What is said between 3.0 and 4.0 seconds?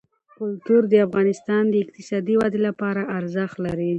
ارزښت لري.